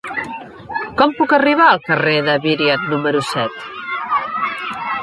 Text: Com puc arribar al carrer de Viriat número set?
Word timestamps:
Com 1.01 1.13
puc 1.19 1.35
arribar 1.37 1.67
al 1.73 1.83
carrer 1.91 2.17
de 2.29 2.39
Viriat 2.47 2.89
número 2.95 3.23
set? 3.35 3.63